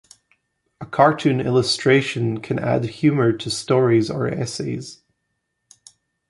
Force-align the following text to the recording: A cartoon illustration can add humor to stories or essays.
A 0.79 0.87
cartoon 0.87 1.39
illustration 1.39 2.39
can 2.39 2.57
add 2.57 2.85
humor 2.85 3.31
to 3.33 3.51
stories 3.51 4.09
or 4.09 4.27
essays. 4.27 5.03